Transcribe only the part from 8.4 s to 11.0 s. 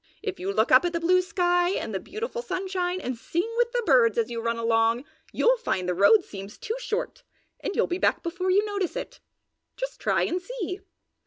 you notice it. Just try it and see."